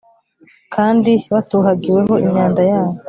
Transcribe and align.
kandi 0.73 1.11
batuhagiweho 1.33 2.13
imyanda 2.25 2.61
yabo 2.71 2.97